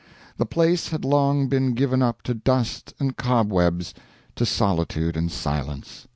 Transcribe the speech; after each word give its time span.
The 0.37 0.47
place 0.47 0.87
had 0.87 1.05
long 1.05 1.47
been 1.47 1.75
given 1.75 2.01
up 2.01 2.23
to 2.23 2.33
dust 2.33 2.95
and 2.99 3.15
cobwebs, 3.15 3.93
to 4.35 4.47
solitude 4.47 5.15
and 5.15 5.31
silence. 5.31 6.07